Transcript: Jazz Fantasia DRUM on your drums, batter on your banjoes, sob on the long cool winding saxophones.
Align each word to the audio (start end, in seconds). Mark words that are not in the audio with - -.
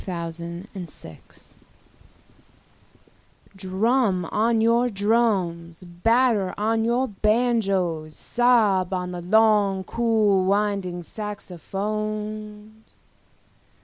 Jazz 0.03 0.39
Fantasia 0.39 1.17
DRUM 3.55 4.25
on 4.31 4.59
your 4.59 4.89
drums, 4.89 5.83
batter 5.83 6.55
on 6.57 6.83
your 6.83 7.07
banjoes, 7.07 8.15
sob 8.15 8.95
on 8.95 9.11
the 9.11 9.21
long 9.21 9.83
cool 9.83 10.43
winding 10.45 11.03
saxophones. 11.03 12.83